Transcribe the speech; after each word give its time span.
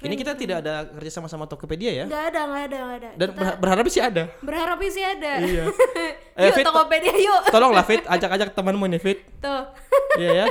Ini 0.00 0.14
kita 0.16 0.32
tidak 0.32 0.64
ada 0.64 0.88
kerja 0.88 1.12
sama 1.12 1.28
sama 1.28 1.44
Tokopedia 1.44 1.92
ya. 1.92 2.04
Nggak 2.08 2.24
ada, 2.32 2.40
nggak 2.48 2.64
ada, 2.64 2.78
nggak 2.80 2.98
ada. 2.98 3.10
Dan 3.20 3.28
berha- 3.36 3.58
berharap 3.60 3.84
sih 3.86 4.00
ada. 4.00 4.22
Berharap 4.40 4.80
sih 4.82 5.04
ada. 5.04 5.32
Iya. 5.40 5.64
Eh, 6.40 6.48
yuk 6.48 6.56
Fit, 6.56 6.64
Tokopedia 6.64 7.12
yuk. 7.12 7.52
Tolonglah 7.52 7.84
Fit, 7.84 8.00
ajak-ajak 8.16 8.56
temanmu 8.56 8.88
nih 8.88 8.96
Fit. 8.96 9.18
Tuh. 9.44 9.68
Iya 10.16 10.30
ya. 10.32 10.46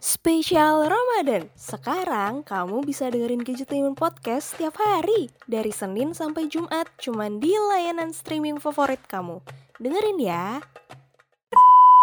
Spesial 0.00 0.86
Ramadan. 0.86 1.52
Sekarang 1.52 2.40
kamu 2.40 2.82
bisa 2.82 3.06
dengerin 3.06 3.44
Gadgetainment 3.44 3.94
Podcast 3.94 4.54
setiap 4.54 4.78
hari 4.78 5.28
dari 5.44 5.68
Senin 5.68 6.16
sampai 6.16 6.48
Jumat 6.48 6.88
cuman 6.96 7.36
di 7.36 7.52
layanan 7.52 8.10
streaming 8.10 8.56
favorit 8.56 9.02
kamu. 9.04 9.44
Dengerin 9.76 10.16
ya. 10.16 10.64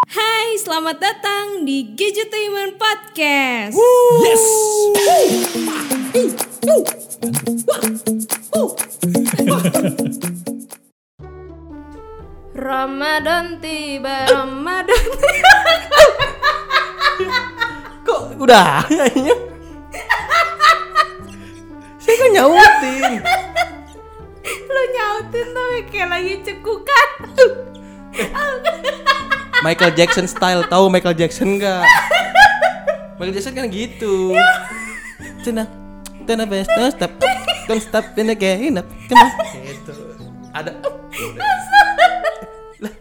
Hai, 0.03 0.59
selamat 0.59 0.99
datang 0.99 1.63
di 1.63 1.95
Gadgetainment 1.95 2.75
Podcast. 2.75 3.79
Yes. 4.27 4.43
Ramadan 12.51 13.63
tiba, 13.63 14.27
Ramadan 14.27 15.03
tiba. 15.15 15.55
Kok 18.07 18.21
udah 18.43 18.83
nyanyinya? 18.91 19.35
Saya 22.03 22.15
kan 22.19 22.29
nyautin. 22.35 23.13
Lu 24.67 24.83
nyautin 24.91 25.47
tapi 25.55 25.79
kayak 25.87 26.07
lagi 26.11 26.35
cekukan. 26.43 27.12
Michael 29.63 29.95
Jackson 29.95 30.27
style 30.27 30.67
tahu 30.67 30.91
Michael 30.91 31.15
Jackson 31.15 31.55
enggak? 31.55 31.87
Michael 33.15 33.33
Jackson 33.33 33.55
kan 33.55 33.71
gitu. 33.71 34.35
Tenang, 35.39 35.67
tenang 36.27 36.47
best, 36.47 36.67
don't 36.69 36.91
stop, 36.91 37.11
don't 37.65 37.79
stop 37.79 38.05
in 38.15 38.27
the 38.27 38.35
game, 38.35 38.75
up, 38.75 38.87
come 39.07 39.23
on. 39.23 39.31
Gitu. 39.63 39.91
Ada. 40.51 40.71
Lah. 42.79 42.93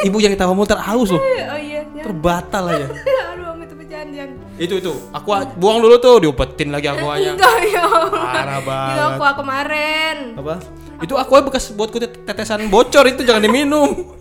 Ibu 0.00 0.16
yang 0.16 0.32
ketawa 0.32 0.56
muter 0.56 0.80
haus 0.80 1.12
loh, 1.12 1.20
Oh 1.20 1.60
iya, 1.60 1.84
ya. 1.92 2.02
terbatal 2.04 2.64
aja. 2.72 2.88
Aduh, 2.88 3.52
jangan. 3.84 4.28
Itu 4.56 4.74
itu, 4.80 4.92
aku 5.12 5.28
buang 5.56 5.80
dulu 5.80 5.96
tuh, 5.96 6.24
diumpetin 6.24 6.72
lagi 6.72 6.88
aquanya. 6.88 7.36
Enggak 7.36 7.56
ya. 7.68 7.84
Parah 8.08 8.58
Itu 8.60 8.68
banget. 8.68 9.16
aku 9.16 9.32
kemarin. 9.44 10.16
Apa? 10.36 10.54
Itu 11.00 11.14
aku 11.16 11.32
bekas 11.48 11.72
buatku 11.72 11.96
tet- 11.96 12.20
tetesan 12.24 12.68
bocor 12.68 13.08
itu 13.08 13.24
jangan 13.24 13.44
diminum. 13.44 14.19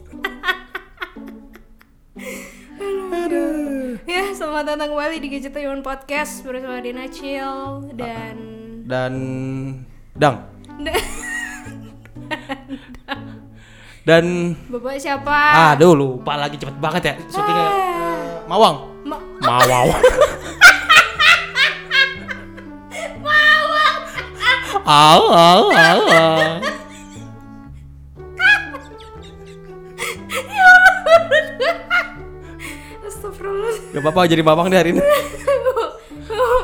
Selamat 4.60 4.76
datang 4.76 4.92
kembali 4.92 5.18
di 5.24 5.28
Gadgetainment 5.32 5.84
Podcast 5.88 6.44
bersama 6.44 6.84
Dina 6.84 7.08
Chill 7.08 7.96
dan 7.96 8.36
Dan 8.84 9.14
dang. 10.20 10.36
Dan 14.04 14.52
Bapak 14.68 15.00
siapa? 15.00 15.72
aduh 15.72 15.96
lupa 15.96 16.36
lagi 16.36 16.60
cepet 16.60 16.76
banget 16.76 17.08
ya 17.08 17.16
syutingnya. 17.32 17.68
Eh, 17.72 18.36
Mawang. 18.52 18.84
Ma- 19.08 19.24
Mawang. 19.40 19.96
Au, 24.84 25.24
au, 25.24 25.64
au, 25.72 26.00
au. 26.04 26.79
Gak 34.00 34.08
apa-apa 34.08 34.22
jadi 34.26 34.40
mawang 34.40 34.72
deh 34.72 34.80
hari 34.80 34.96
ini. 34.96 35.04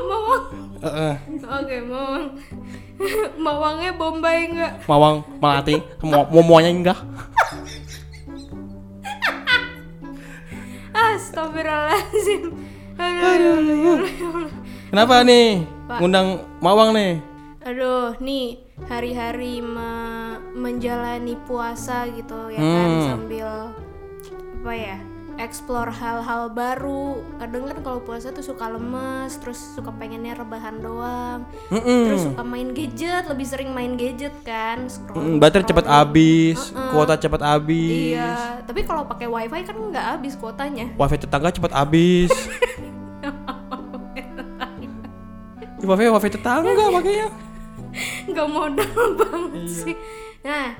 Mawang. 0.07 0.43
Heeh. 0.79 1.13
Oke, 1.43 1.75
Mawang. 1.83 2.25
Mawangnya 3.43 3.91
Bombay 3.91 4.47
enggak? 4.47 4.71
Mawang 4.87 5.27
melati, 5.35 5.75
mau 5.99 6.23
momonya 6.25 6.71
enggak. 6.71 6.95
Astagfirullahaladzim. 10.95 12.43
Aduh, 12.95 13.27
aduh, 13.27 13.55
aduh. 13.59 13.99
Kenapa 14.87 15.27
nih? 15.27 15.67
Pak. 15.85 15.99
Ngundang 15.99 16.27
Mawang 16.63 16.95
nih. 16.95 17.19
Aduh, 17.65 18.15
nih 18.21 18.61
hari-hari 18.87 19.59
me- 19.59 20.39
menjalani 20.55 21.35
puasa 21.43 22.07
gitu 22.07 22.47
ya 22.47 22.61
kan 22.61 22.87
Hmm. 22.87 23.03
sambil 23.11 23.49
apa 24.55 24.71
ya? 24.71 24.97
Explore 25.37 25.91
hal-hal 25.91 26.47
baru. 26.49 27.19
Kadang 27.37 27.67
kan 27.67 27.77
kalau 27.83 27.99
puasa 28.01 28.31
tuh 28.31 28.43
suka 28.43 28.67
lemes, 28.67 29.35
terus 29.39 29.59
suka 29.75 29.91
pengennya 29.91 30.35
rebahan 30.35 30.79
doang. 30.79 31.43
Mm-mm. 31.69 32.03
Terus 32.07 32.21
suka 32.27 32.43
main 32.43 32.71
gadget, 32.71 33.23
lebih 33.27 33.45
sering 33.45 33.69
main 33.71 33.95
gadget 33.95 34.33
kan. 34.43 34.85
Mm, 34.85 34.91
scroll- 34.91 35.39
baterai 35.39 35.65
cepat 35.67 35.85
scroll. 35.85 35.97
habis, 35.99 36.59
kuota 36.91 37.15
cepat 37.15 37.41
habis. 37.43 38.15
Iya, 38.15 38.63
tapi 38.63 38.81
kalau 38.83 39.03
pakai 39.05 39.27
wifi 39.27 39.61
kan 39.63 39.75
nggak 39.75 40.05
habis 40.17 40.33
kuotanya. 40.39 40.91
Wifi 40.95 41.17
tetangga 41.19 41.49
cepat 41.51 41.71
habis. 41.75 42.31
Wifi 45.85 46.09
wifi 46.09 46.29
tetangga 46.33 46.89
makanya. 46.89 47.27
nggak 48.25 48.47
modal 48.49 49.05
banget 49.15 49.63
sih. 49.69 49.95
Nah, 50.41 50.73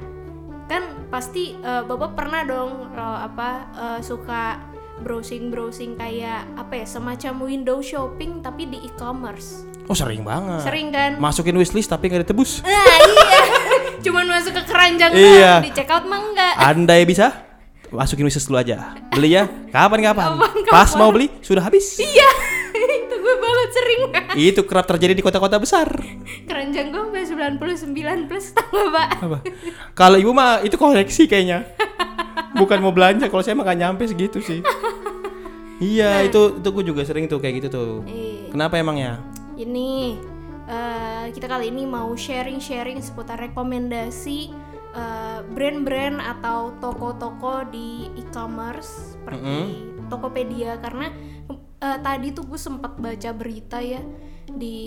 kan 0.66 0.82
pasti 1.08 1.54
eh, 1.56 1.82
bapak 1.82 2.12
pernah 2.14 2.42
dong 2.42 2.90
eh, 2.90 3.18
apa 3.22 3.50
eh, 3.72 4.00
suka 4.02 4.60
browsing 4.98 5.52
browsing 5.52 5.94
kayak 5.94 6.48
apa 6.56 6.80
ya 6.80 6.86
semacam 6.88 7.34
window 7.44 7.78
shopping 7.80 8.40
tapi 8.40 8.66
di 8.66 8.80
e-commerce. 8.82 9.68
Oh 9.86 9.94
sering 9.94 10.24
banget. 10.24 10.64
Sering 10.64 10.88
kan? 10.90 11.12
Masukin 11.20 11.54
wishlist 11.54 11.88
tapi 11.88 12.08
nggak 12.08 12.26
ditebus. 12.26 12.64
Nah 12.64 12.74
iya, 12.98 13.42
cuman 14.06 14.26
masuk 14.26 14.56
ke 14.56 14.64
keranjang 14.66 15.12
Iya. 15.14 15.54
di 15.62 15.70
check 15.70 15.92
out 15.92 16.08
mah 16.08 16.24
enggak. 16.24 16.54
Andai 16.58 17.06
bisa, 17.06 17.44
masukin 17.92 18.26
wishlist 18.26 18.50
dulu 18.50 18.58
aja. 18.58 18.98
Beli 19.14 19.36
ya, 19.36 19.46
kapan-kapan. 19.76 20.42
Pas 20.66 20.90
mau 20.96 21.12
beli 21.12 21.30
sudah 21.40 21.62
habis. 21.62 22.02
Iya, 22.02 22.26
gue 23.26 23.36
banget 23.42 23.70
sering. 23.74 24.02
Itu 24.38 24.62
kerap 24.70 24.86
terjadi 24.86 25.18
di 25.18 25.26
kota-kota 25.26 25.58
besar. 25.58 25.90
keranjang 26.46 26.94
gue 26.94 27.26
sampai 27.26 27.74
99 27.74 28.30
plus 28.30 28.54
tau 28.54 28.70
gak 28.70 28.90
pak? 28.94 29.08
Apa? 29.26 29.38
Kalau 29.98 30.18
ibu 30.22 30.30
mah 30.30 30.62
itu 30.62 30.78
koleksi 30.78 31.26
kayaknya. 31.26 31.66
Bukan 32.54 32.78
mau 32.80 32.94
belanja. 32.94 33.26
Kalau 33.28 33.42
saya 33.42 33.58
mah 33.58 33.66
nggak 33.66 33.80
nyampe 33.82 34.04
segitu 34.06 34.40
sih. 34.40 34.62
Iya, 35.76 36.24
itu 36.24 36.62
itu 36.64 36.70
gue 36.72 36.84
juga 36.88 37.02
sering 37.04 37.28
tuh 37.28 37.42
kayak 37.42 37.60
gitu 37.60 37.68
tuh. 37.68 37.92
Eh, 38.08 38.48
Kenapa 38.48 38.80
emangnya? 38.80 39.20
ini 39.56 40.20
eh, 40.68 41.32
kita 41.32 41.48
kali 41.48 41.72
ini 41.72 41.88
mau 41.88 42.12
sharing-sharing 42.12 43.00
seputar 43.00 43.40
rekomendasi 43.40 44.52
eh, 44.92 45.40
brand-brand 45.52 46.20
atau 46.20 46.76
toko-toko 46.80 47.64
di 47.72 48.12
e-commerce 48.20 49.16
seperti 49.16 49.56
Tokopedia 50.06 50.78
karena 50.80 51.08
eh, 51.78 51.98
tadi 52.00 52.28
tuh 52.30 52.46
gue 52.46 52.58
sempat 52.58 52.96
baca 52.96 53.30
berita 53.32 53.78
ya 53.78 54.00
di 54.46 54.78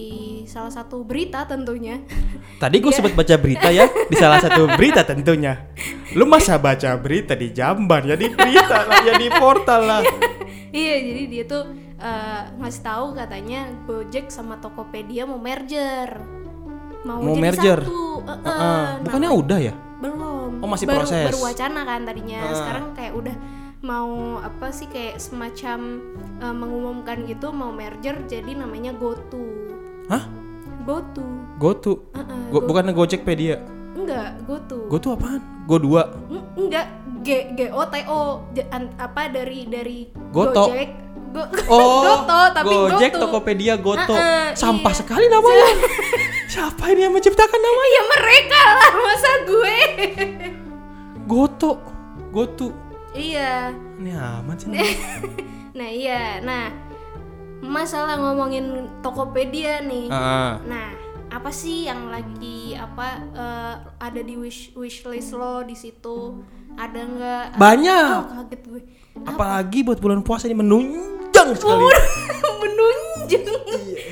salah 0.45 0.71
satu 0.71 1.03
berita 1.03 1.43
tentunya 1.43 1.99
Tadi 2.63 2.77
gue 2.77 2.91
sempat 2.91 3.13
baca 3.13 3.35
berita 3.37 3.69
ya 3.69 3.87
di 3.87 4.17
salah 4.17 4.39
satu 4.39 4.67
berita 4.73 5.03
tentunya. 5.03 5.71
Lu 6.13 6.27
masa 6.27 6.59
baca 6.59 6.91
berita 6.97 7.33
di 7.33 7.51
jamban 7.51 8.03
ya 8.03 8.15
di 8.15 8.27
berita 8.29 8.83
lah 8.83 8.99
ya 9.01 9.15
di 9.15 9.31
portal 9.31 9.81
lah. 9.81 10.03
iya 10.75 10.99
jadi 10.99 11.23
dia 11.29 11.45
tuh 11.45 11.63
eh, 11.95 12.43
ngasih 12.57 12.83
tahu 12.83 13.07
katanya 13.15 13.61
Gojek 13.85 14.27
sama 14.29 14.59
Tokopedia 14.59 15.23
mau 15.23 15.39
merger 15.39 16.19
mau, 17.01 17.23
Mau 17.23 17.35
jadi 17.35 17.43
merger? 17.45 17.79
satu 17.81 18.05
Eh, 18.19 18.35
eh, 18.35 18.39
Heeh. 18.45 18.85
Bukannya 19.07 19.31
udah 19.33 19.59
ya? 19.63 19.75
belum 19.99 20.51
Oh, 20.59 20.67
masih 20.67 20.85
baru, 20.85 21.03
proses. 21.03 21.25
baru 21.31 21.39
wacana 21.41 21.81
kan 21.83 22.01
tadinya 22.03 22.39
Ah. 22.41 22.51
sekarang 22.53 22.85
kayak 22.93 23.13
udah 23.15 23.35
mau 23.79 24.39
apa 24.39 24.69
sih 24.69 24.87
kayak 24.87 25.17
semacam 25.17 26.03
eh, 26.39 26.55
mengumumkan 26.55 27.23
gitu 27.25 27.55
mau 27.55 27.71
merger 27.71 28.19
jadi 28.27 28.59
namanya 28.59 28.91
GoTo 28.93 29.39
Hah? 30.09 30.25
GoTo 30.83 31.27
GoTo. 31.59 31.93
Heeh, 32.13 32.41
Go, 32.49 32.65
bukannya 32.65 32.91
Gojekpedia. 32.91 33.61
enggak 33.93 34.41
GoTo 34.45 34.89
GoTo 34.89 35.09
apaan? 35.15 35.43
Go 35.65 35.77
2. 35.77 36.33
Eng- 36.33 36.49
enggak 36.57 36.87
G 37.21 37.29
G 37.53 37.61
O 37.69 37.83
T 37.85 37.95
O 38.07 38.21
J- 38.51 38.71
apa 38.97 39.29
dari 39.29 39.67
dari 39.67 40.07
Goto. 40.33 40.71
Gojek 40.71 40.91
Go, 41.29 41.43
Oh, 41.69 42.25
Goto 42.25 42.41
tapi 42.57 42.73
Gojek, 42.73 43.11
Goto. 43.13 43.23
Tokopedia, 43.29 43.75
Goto. 43.77 44.15
Heeh, 44.17 44.57
Sampah 44.57 44.91
iya. 44.91 44.97
sekali 44.97 45.27
namanya. 45.29 45.67
Siapa 46.55 46.89
ini 46.89 47.05
yang 47.05 47.13
menciptakan 47.13 47.61
namanya? 47.61 47.91
ya 47.93 48.03
mereka 48.09 48.61
lah 48.65 48.93
masa 48.97 49.31
gue 49.45 49.77
Goto. 51.29 51.73
Goto. 52.33 52.88
Iya. 53.19 53.75
Ini 53.99 54.11
amat 54.15 54.57
sih. 54.63 54.71
nah 55.79 55.89
iya. 55.91 56.39
Nah 56.41 56.71
masalah 57.61 58.17
ngomongin 58.23 58.89
Tokopedia 59.03 59.83
nih. 59.83 60.07
Ah, 60.09 60.63
nah 60.65 60.95
apa 61.29 61.53
sih 61.53 61.85
yang 61.85 62.09
lagi 62.09 62.73
apa 62.73 63.09
eh, 63.37 63.75
ada 64.01 64.21
di 64.25 64.35
wish 64.39 64.73
wishlist 64.73 65.35
lo 65.35 65.67
di 65.67 65.75
situ? 65.75 66.39
Ada 66.79 67.01
nggak? 67.03 67.45
Banyak. 67.59 68.07
oh, 68.15 68.27
kaget 68.47 68.61
gue. 68.71 68.83
Apalagi 69.27 69.83
buat 69.83 69.99
bulan 69.99 70.23
puasa 70.23 70.47
ini 70.47 70.57
menunjang 70.57 71.59
sekali. 71.59 71.85
menunjang 72.63 73.08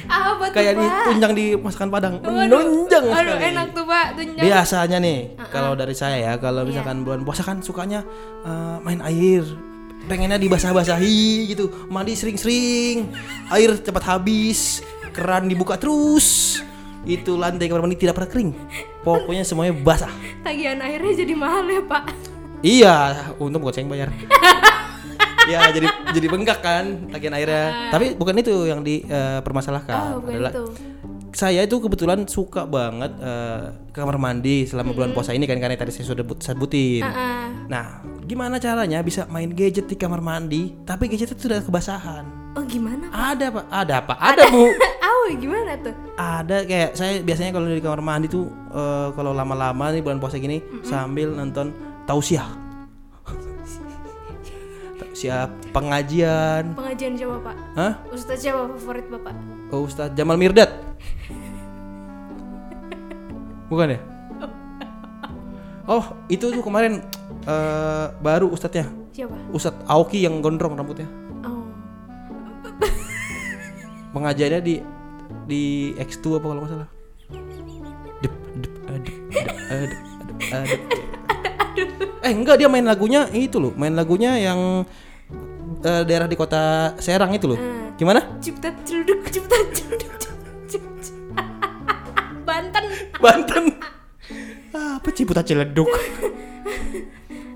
Apa 0.06 0.44
tuh, 0.46 0.54
Kayak 0.54 0.72
Pak? 0.72 0.82
ditunjang 0.82 1.32
di 1.32 1.46
masakan 1.54 1.88
Padang. 1.88 2.14
Menunjang 2.20 3.04
aduh, 3.04 3.34
sekali. 3.34 3.50
enak 3.50 3.66
tuh 3.72 3.84
pak 3.84 4.06
tunjang 4.14 4.44
Biasanya 4.44 4.98
nih, 4.98 5.18
kalau 5.48 5.72
dari 5.72 5.92
saya 5.92 6.16
ya, 6.16 6.32
kalau 6.36 6.62
Iya. 6.62 6.68
misalkan 6.68 7.02
bulan 7.02 7.20
puasa 7.22 7.42
kan 7.42 7.58
sukanya 7.58 8.06
eh, 8.40 8.76
main 8.80 9.02
air. 9.02 9.42
Pengennya 10.06 10.38
dibasah-basahi 10.38 11.18
gitu. 11.48 11.66
Mandi 11.88 12.14
sering-sering. 12.14 13.10
Air 13.48 13.74
cepat 13.76 14.06
habis. 14.06 14.78
Keran 15.10 15.46
dibuka 15.46 15.74
terus. 15.74 16.60
Itu 17.02 17.34
lantai 17.34 17.66
kamar 17.66 17.82
mandi 17.82 17.96
tidak 17.96 18.14
pernah 18.14 18.30
kering. 18.30 18.50
Pokoknya 19.00 19.42
semuanya 19.42 19.74
basah. 19.74 20.10
tagihan 20.40 20.78
airnya 20.78 21.12
jadi 21.16 21.34
mahal 21.34 21.66
ya 21.66 21.82
pak 21.82 22.04
Iya, 22.58 22.96
untung 23.36 23.58
bukan 23.58 23.72
saya 23.72 23.82
yang 23.82 23.90
bayar. 23.90 24.08
ya 25.46 25.58
jadi 25.70 25.86
jadi 26.12 26.26
bengkak 26.26 26.58
kan 26.60 26.84
tagihan 27.08 27.34
airnya. 27.34 27.90
Tapi 27.90 28.14
bukan 28.14 28.34
itu 28.36 28.66
yang 28.66 28.82
dipermasalahkan. 28.82 29.94
oh 29.96 30.12
bukan 30.20 30.32
adalah 30.34 30.52
itu 30.52 30.64
saya 31.36 31.68
itu 31.68 31.76
kebetulan 31.76 32.24
suka 32.24 32.64
banget 32.64 33.12
eh, 33.20 33.60
ke 33.92 34.00
kamar 34.00 34.16
mandi 34.16 34.64
selama 34.64 34.96
bulan 34.96 35.12
puasa 35.12 35.36
ini 35.36 35.44
kan 35.44 35.60
karena 35.60 35.76
tadi 35.76 35.92
saya 35.92 36.08
sudah 36.08 36.24
but- 36.24 36.40
sebutin. 36.40 37.04
Ah, 37.04 37.44
Nah, 37.66 37.98
gimana 38.24 38.56
caranya 38.56 39.02
bisa 39.02 39.26
main 39.26 39.50
gadget 39.50 39.84
di 39.84 39.98
kamar 39.98 40.22
mandi 40.22 40.72
tapi 40.82 41.06
gadget 41.06 41.34
itu 41.34 41.44
sudah 41.44 41.60
kebasahan? 41.60 42.24
oh 42.56 42.64
gimana 42.64 43.12
Ada 43.12 43.52
pak, 43.52 43.64
ada 43.68 43.94
apa? 44.00 44.14
Ada 44.16 44.48
bu. 44.48 44.64
oh 45.12 45.24
gimana 45.36 45.76
tuh 45.76 45.92
ada 46.16 46.64
kayak 46.64 46.96
saya 46.96 47.20
biasanya 47.20 47.52
kalau 47.52 47.68
di 47.68 47.84
kamar 47.84 48.00
mandi 48.00 48.32
tuh 48.32 48.48
eh, 48.72 49.08
kalau 49.12 49.36
lama-lama 49.36 49.92
nih 49.92 50.00
bulan 50.00 50.16
puasa 50.16 50.40
gini 50.40 50.64
sambil 50.80 51.36
nonton 51.36 51.76
tausiah. 52.08 52.48
Tausiah 55.16 55.48
pengajian. 55.72 56.76
pengajian 56.76 57.16
siapa 57.16 57.40
pak 57.40 57.56
Hah? 57.72 57.92
Ustadz 58.12 58.44
siapa 58.44 58.68
favorit 58.76 59.08
bapak 59.08 59.32
Oh, 59.72 59.88
Ustadz 59.88 60.12
Jamal 60.12 60.36
Mirdad. 60.36 60.68
Bukan 63.66 63.96
ya? 63.96 64.00
Oh, 65.88 66.04
itu 66.28 66.52
tuh 66.52 66.60
kemarin 66.60 67.00
eh, 67.48 68.06
baru 68.20 68.52
ustadznya. 68.52 68.92
siapa 69.10 69.32
Ustadz 69.56 69.88
Aoki 69.88 70.20
yang 70.20 70.44
gondrong 70.44 70.76
rambutnya. 70.76 71.08
oh 71.48 71.64
Pengajiannya 74.12 74.60
di 74.60 74.74
di 75.48 75.62
X2 75.96 76.36
apa 76.36 76.46
kalau 76.46 76.60
nggak 76.60 76.72
salah. 76.76 76.88
Dep, 78.20 78.34
dep, 78.60 78.74
adep, 78.84 79.14
adep, 79.32 79.56
adep, 79.72 80.00
adep, 80.20 80.38
adep. 80.52 80.80
Eh 82.26 82.32
enggak 82.34 82.58
dia 82.58 82.66
main 82.66 82.82
lagunya 82.82 83.28
itu 83.30 83.60
loh, 83.62 83.70
main 83.76 83.94
lagunya 83.94 84.34
yang 84.34 84.82
eh, 85.78 86.02
daerah 86.02 86.24
di 86.24 86.34
kota 86.34 86.94
Serang 86.96 87.32
itu 87.32 87.46
loh. 87.46 87.58
Gimana? 87.94 88.38
cipta 88.38 88.68
celuduk 88.82 89.24
cipta 89.26 89.56
celuduk 89.70 90.12
cipta 90.66 91.10
Banten 92.46 92.84
Banten. 93.16 93.64
Ah, 94.70 95.00
apa 95.00 95.08
ciputa 95.10 95.40
ciledug? 95.40 95.88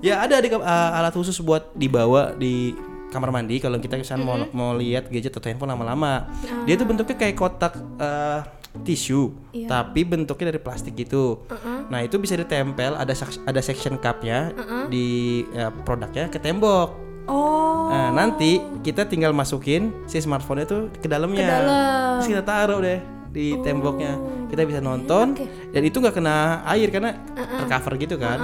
ya 0.01 0.17
ada 0.19 0.41
di 0.41 0.49
kam- 0.49 0.65
ah, 0.65 0.97
alat 0.97 1.13
khusus 1.13 1.37
buat 1.39 1.69
dibawa 1.73 2.33
di 2.33 2.73
kamar 3.11 3.29
mandi 3.29 3.59
kalau 3.59 3.77
kita 3.77 3.99
misalnya 3.99 4.23
mau 4.23 4.37
mau 4.49 4.71
lihat 4.73 5.05
gadget 5.07 5.29
atau 5.31 5.45
handphone 5.45 5.69
lama-lama. 5.69 6.25
Dia 6.65 6.73
tuh 6.73 6.87
bentuknya 6.87 7.15
kayak 7.15 7.35
kotak 7.35 7.73
eh, 7.97 8.39
tisu, 8.81 9.35
Iya. 9.51 9.67
tapi 9.67 10.01
bentuknya 10.01 10.49
dari 10.49 10.57
plastik 10.57 10.95
gitu. 10.95 11.43
Nah 11.87 12.01
itu 12.01 12.17
bisa 12.17 12.33
ditempel 12.33 12.95
ada 12.95 13.11
ada 13.45 13.61
section 13.61 13.99
cupnya 13.99 14.55
di 14.87 15.05
eh, 15.47 15.69
produknya 15.85 16.25
ke 16.27 16.39
tembok. 16.39 17.10
Oh 17.27 17.71
Nah, 17.91 18.07
nanti 18.15 18.63
kita 18.87 19.03
tinggal 19.03 19.35
masukin 19.35 19.91
si 20.07 20.23
smartphone 20.23 20.63
itu 20.63 20.87
ke 20.95 21.11
dalamnya. 21.11 21.43
Ke 21.43 21.51
dalam. 21.51 22.13
Terus 22.23 22.27
kita 22.31 22.43
taruh 22.47 22.79
deh 22.79 22.99
di 23.31 23.51
temboknya. 23.59 24.15
Kita 24.47 24.63
bisa 24.63 24.79
nonton 24.79 25.35
dan 25.71 25.81
itu 25.83 25.99
nggak 25.99 26.15
kena 26.15 26.63
air 26.71 26.87
karena 26.87 27.11
tercover 27.35 27.99
gitu 27.99 28.15
kan. 28.15 28.39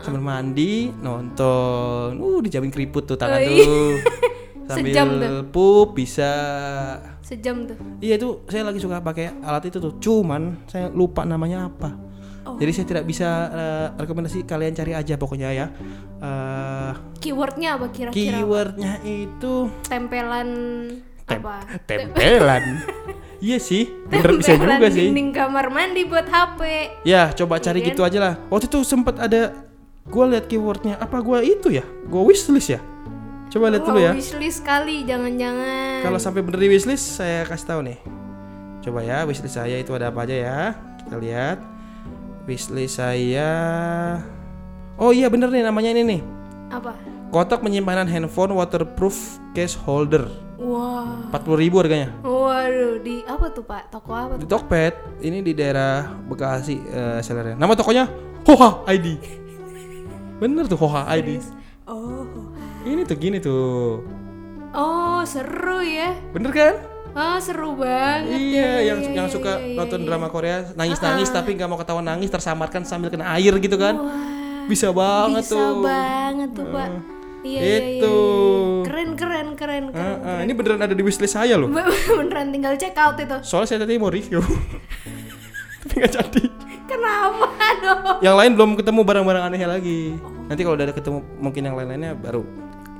Sambil 0.00 0.24
mandi, 0.24 0.88
nonton. 1.00 2.16
Uh, 2.16 2.40
dijamin 2.40 2.72
keriput 2.72 3.04
tuh 3.04 3.20
tangan 3.20 3.40
tuh. 3.44 4.00
Sambil 4.66 4.90
Sejam 4.90 5.08
tuh. 5.22 5.46
pup 5.54 5.94
bisa. 5.94 6.32
sejam 7.22 7.70
tuh 7.70 7.78
Iya 8.02 8.18
itu 8.18 8.42
saya 8.50 8.66
lagi 8.66 8.82
suka 8.82 8.98
pakai 8.98 9.30
alat 9.44 9.70
itu 9.70 9.78
tuh. 9.78 9.94
Cuman 10.02 10.66
saya 10.66 10.90
lupa 10.90 11.22
namanya 11.22 11.68
apa. 11.70 12.05
Jadi 12.54 12.70
saya 12.70 12.86
tidak 12.86 13.04
bisa 13.10 13.28
eh, 13.50 13.86
rekomendasi 13.98 14.46
kalian 14.46 14.72
cari 14.72 14.92
aja 14.94 15.14
pokoknya 15.18 15.48
ya. 15.50 15.66
Eh 16.22 16.92
keywordnya 17.18 17.74
apa 17.74 17.86
kira-kira 17.90 18.14
keywordnya 18.14 19.02
itu 19.02 19.66
tempelan 19.90 20.48
Tem- 21.26 21.42
apa 21.42 21.54
tempelan. 21.90 22.62
iya 23.46 23.58
sih, 23.58 23.90
bener 24.06 24.38
bisa 24.38 24.54
juga 24.54 24.88
sih. 24.88 25.10
dinding 25.10 25.34
kamar 25.34 25.68
mandi 25.68 26.06
buat 26.06 26.24
HP 26.24 26.60
Ya, 27.02 27.34
coba 27.34 27.58
cari 27.58 27.82
Iya 27.82 27.86
gitu 27.92 28.00
aja 28.06 28.18
lah. 28.22 28.34
Waktu 28.48 28.70
itu 28.70 28.78
sempat 28.86 29.18
ada 29.18 29.52
gua 30.06 30.30
lihat 30.30 30.46
keywordnya 30.46 30.96
apa 31.02 31.18
gua 31.18 31.42
itu 31.42 31.68
ya? 31.74 31.82
Gua 32.06 32.22
wishlist 32.24 32.78
ya. 32.78 32.80
Coba 33.50 33.74
lihat 33.74 33.84
dulu 33.86 33.98
oh, 33.98 34.06
ya. 34.06 34.12
wishlist 34.14 34.66
kali 34.66 35.06
jangan-jangan 35.06 36.02
Kalau 36.02 36.18
sampai 36.18 36.42
bener 36.42 36.60
di 36.66 36.68
wishlist 36.70 37.18
saya 37.18 37.42
kasih 37.42 37.66
tahu 37.66 37.80
nih. 37.86 37.98
Coba 38.86 39.02
ya 39.02 39.26
wishlist 39.26 39.58
saya 39.58 39.76
itu 39.82 39.90
ada 39.98 40.14
apa 40.14 40.22
aja 40.22 40.34
ya? 40.34 40.58
Kita 41.02 41.18
lihat. 41.18 41.58
Wishlist 42.46 42.98
saya 42.98 43.50
Oh 44.96 45.12
iya 45.12 45.28
bener 45.28 45.50
nih 45.50 45.60
namanya 45.60 45.92
ini 45.92 46.02
nih. 46.06 46.20
apa 46.68 46.94
Kotak 47.28 47.60
penyimpanan 47.60 48.06
handphone 48.06 48.54
waterproof 48.54 49.18
case 49.52 49.74
holder. 49.76 50.30
wah 50.56 51.26
40.000 51.34 51.68
harganya. 51.76 52.08
waduh 52.22 52.96
di 52.98 53.20
apa 53.22 53.50
tuh 53.50 53.60
pak 53.62 53.92
toko 53.92 54.10
apa 54.10 54.32
Di 54.38 54.46
tuh 54.46 54.56
Tokped, 54.56 54.94
ini 55.20 55.42
di 55.42 55.52
daerah 55.52 56.16
Bekasi 56.24 56.80
eh, 56.80 57.18
sellernya. 57.20 57.54
Nama 57.54 57.72
tokonya 57.74 58.04
Hoha 58.46 58.86
ID. 58.88 59.06
Bener 60.38 60.64
tuh 60.64 60.78
Hoha 60.78 61.04
ID. 61.12 61.42
oh 61.84 62.24
Ini 62.86 63.02
tuh 63.02 63.18
gini 63.18 63.38
tuh. 63.38 64.00
oh 64.72 65.20
seru 65.26 65.82
ya 65.82 66.14
Bener 66.30 66.50
kan? 66.50 66.74
Ah 67.16 67.38
seru 67.38 67.72
banget 67.74 68.28
Iya, 68.30 68.60
ya, 68.84 68.92
yang 68.92 68.98
ya, 69.00 69.10
yang 69.16 69.26
ya, 69.26 69.32
suka 69.32 69.52
ya, 69.56 69.64
ya, 69.64 69.74
nonton 69.74 70.00
ya. 70.00 70.06
drama 70.06 70.28
Korea 70.28 70.56
nangis-nangis 70.72 71.28
tapi 71.28 71.56
nggak 71.56 71.64
mau 71.64 71.74
ketahuan 71.74 72.04
nangis 72.04 72.28
tersamarkan 72.28 72.84
sambil 72.84 73.08
kena 73.08 73.32
air 73.32 73.56
gitu 73.56 73.74
kan. 73.74 73.96
Wah, 73.96 74.68
Bisa 74.68 74.90
banget 74.90 75.42
bisa 75.42 75.54
tuh. 75.54 75.80
banget 75.80 76.50
tuh 76.52 76.66
pak 76.66 76.90
iya 77.40 77.60
iya, 77.60 77.62
iya, 77.62 77.78
Itu. 77.96 78.16
iya. 78.18 78.82
keren 78.84 79.10
keren 79.14 79.48
keren 79.54 79.84
Ah, 79.86 79.94
keren 79.94 80.18
ah, 80.20 80.38
ini 80.42 80.52
beneran 80.52 80.82
ada 80.82 80.90
di 80.90 81.00
wishlist 81.00 81.32
saya 81.32 81.54
loh. 81.54 81.70
beneran 82.18 82.50
tinggal 82.50 82.74
check 82.74 82.92
out 82.96 83.14
itu 83.14 83.36
Soalnya 83.40 83.68
saya 83.68 83.78
tadi 83.80 83.96
mau 83.96 84.10
review. 84.10 84.42
tapi 85.80 85.94
nggak 86.02 86.12
jadi. 86.12 86.42
kenapa 86.84 87.46
dong 87.78 88.18
Yang 88.18 88.36
lain 88.36 88.50
belum 88.52 88.70
ketemu 88.74 89.00
barang-barang 89.02 89.42
anehnya 89.44 89.68
lagi. 89.70 90.18
Nanti 90.46 90.60
kalau 90.60 90.74
udah 90.74 90.86
ada 90.86 90.94
ketemu 90.94 91.18
mungkin 91.38 91.62
yang 91.62 91.74
lain-lainnya 91.74 92.12
baru. 92.12 92.42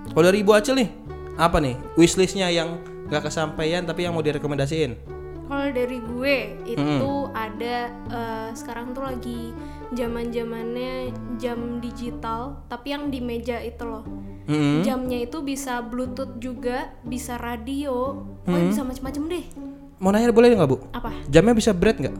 Kalau 0.06 0.24
dari 0.24 0.38
Ibu 0.40 0.50
Acil 0.50 0.74
nih, 0.76 0.88
apa 1.34 1.58
nih 1.58 1.74
wishlistnya 1.94 2.46
yang 2.48 2.78
nggak 3.06 3.22
kesampaian 3.30 3.82
tapi 3.86 4.06
yang 4.06 4.14
mau 4.14 4.24
direkomendasiin? 4.24 5.16
Kalau 5.46 5.70
dari 5.70 6.02
gue 6.02 6.36
itu 6.66 7.10
ada 7.30 7.76
eh, 8.10 8.48
sekarang 8.50 8.90
tuh 8.90 9.06
lagi 9.06 9.54
zaman 9.94 10.34
zamannya 10.34 11.14
jam 11.38 11.78
digital, 11.78 12.66
tapi 12.66 12.90
yang 12.90 13.14
di 13.14 13.22
meja 13.22 13.62
itu 13.62 13.86
loh. 13.86 14.02
Mm-mm. 14.46 14.82
Jamnya 14.82 15.26
itu 15.26 15.42
bisa 15.42 15.82
bluetooth 15.82 16.38
juga, 16.38 16.90
bisa 17.02 17.38
radio, 17.38 18.26
pokoknya 18.46 18.66
bisa 18.70 18.82
macam-macam 18.86 19.22
deh. 19.30 19.44
Mau 20.02 20.10
nanya 20.10 20.34
boleh 20.34 20.54
nggak 20.54 20.70
Bu? 20.70 20.78
Apa? 20.94 21.10
Jamnya 21.30 21.54
bisa 21.54 21.70
bread 21.74 21.98
nggak? 22.02 22.16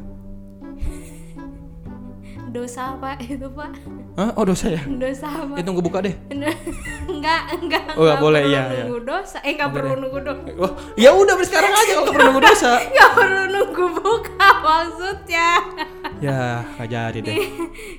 Dosa 2.57 2.97
apa 2.97 3.21
itu 3.21 3.45
pak? 3.53 3.69
Hah? 4.17 4.33
Oh 4.33 4.49
dosa 4.49 4.73
ya? 4.73 4.81
Dosa 4.89 5.29
apa? 5.29 5.61
Eh 5.61 5.63
tunggu 5.63 5.85
buka 5.85 6.01
deh. 6.01 6.17
enggak, 7.13 7.43
enggak. 7.53 7.85
Oh, 7.93 8.01
nggak 8.01 8.17
enggak 8.17 8.17
boleh, 8.17 8.41
perlu 8.41 8.53
iya, 8.57 8.63
iya. 8.73 8.85
Nunggu 8.89 9.01
dosa, 9.05 9.37
eh 9.45 9.53
nggak 9.53 9.71
perlu 9.77 9.93
nunggu 10.01 10.19
dosa. 10.25 10.41
Wah, 10.57 10.73
ya 10.97 11.11
udah 11.13 11.35
beri 11.37 11.47
sekarang 11.47 11.73
aja 11.77 11.93
kalau 11.93 12.07
perlu 12.09 12.25
nunggu 12.33 12.43
dosa. 12.43 12.71
Nggak 12.97 13.11
perlu 13.13 13.43
nunggu 13.53 13.85
buka 13.93 14.49
maksudnya. 14.65 15.49
ya, 16.17 16.41
nggak 16.65 16.89
jadi 16.89 17.19
deh. 17.21 17.37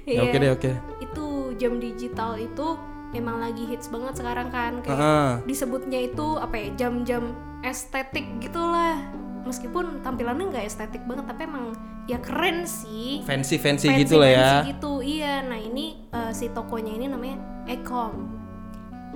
Ya, 0.10 0.14
Iya. 0.18 0.20
oke 0.26 0.38
deh, 0.42 0.50
oke. 0.50 0.72
Itu 1.06 1.26
jam 1.62 1.78
digital 1.78 2.32
itu 2.42 2.68
emang 3.14 3.38
lagi 3.38 3.64
hits 3.70 3.94
banget 3.94 4.18
sekarang 4.18 4.50
kan 4.50 4.82
kayak 4.82 4.98
Heeh. 4.98 5.30
disebutnya 5.46 6.00
itu 6.02 6.28
apa 6.38 6.56
ya 6.58 6.68
jam-jam 6.76 7.34
estetik 7.62 8.26
gitulah 8.42 9.00
meskipun 9.46 10.02
tampilannya 10.02 10.50
nggak 10.50 10.66
estetik 10.68 11.02
banget 11.08 11.24
tapi 11.26 11.48
emang 11.48 11.72
ya 12.08 12.18
keren 12.18 12.64
sih 12.64 13.20
Fancy 13.22 13.56
fancy 13.56 13.88
Fancy- 13.88 14.02
gitu 14.02 14.16
lah 14.16 14.30
ya. 14.30 14.50
fancy 14.58 14.68
gitu 14.72 14.92
iya 15.00 15.34
nah 15.42 15.56
ini 15.56 15.86
eh, 16.08 16.32
si 16.32 16.48
tokonya 16.50 16.94
ini 16.94 17.06
namanya 17.06 17.38
Ecom 17.66 18.40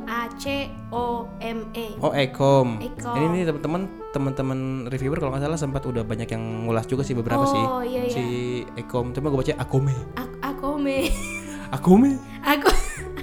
A 0.03 0.27
C 0.33 0.67
O 0.89 1.27
M 1.37 1.67
E 1.73 1.93
Oh, 1.99 2.09
Ecom. 2.09 2.79
Ecom. 2.79 3.11
Ini 3.13 3.25
nih 3.29 3.43
teman-teman 3.45 3.81
teman-teman 4.09 4.59
reviewer 4.87 5.19
kalau 5.19 5.31
nggak 5.31 5.43
salah 5.45 5.59
sempat 5.59 5.83
udah 5.83 6.01
banyak 6.01 6.25
yang 6.25 6.41
ngulas 6.65 6.83
juga 6.85 7.03
sih 7.03 7.13
beberapa 7.13 7.43
sih. 7.45 7.59
Oh, 7.59 7.79
iya, 7.79 8.01
iya. 8.01 8.09
Si 8.09 8.25
Ecom, 8.73 9.11
cuma 9.11 9.29
gue 9.29 9.39
baca 9.41 9.53
Akome. 9.57 9.93
A- 10.15 10.31
Akome 10.47 11.11
Akome. 11.75 12.17
aku 12.41 12.71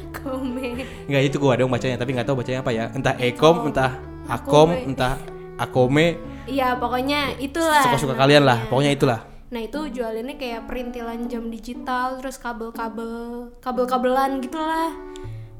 Akome 0.06 0.84
Enggak 1.04 1.22
itu 1.24 1.36
gua 1.36 1.56
dong 1.56 1.68
bacanya 1.68 1.96
tapi 1.96 2.12
nggak 2.12 2.24
tahu 2.24 2.36
bacanya 2.36 2.60
apa 2.60 2.70
ya. 2.70 2.84
Entah 2.90 3.14
Ecom, 3.16 3.56
entah 3.64 3.90
Akom, 4.26 4.68
Akome. 4.70 4.86
entah 4.86 5.14
Akome 5.56 6.06
Iya 6.44 6.76
pokoknya 6.76 7.36
itulah. 7.38 7.80
suka-suka 7.82 8.14
kalian 8.14 8.44
lah. 8.44 8.68
Pokoknya 8.68 8.92
itulah. 8.92 9.20
Nah 9.48 9.60
itu 9.64 9.80
jualannya 9.88 10.36
kayak 10.36 10.68
perintilan 10.68 11.24
jam 11.24 11.48
digital, 11.48 12.20
terus 12.20 12.36
kabel-kabel, 12.36 13.48
kabel-kabelan 13.64 14.44
gitulah. 14.44 14.92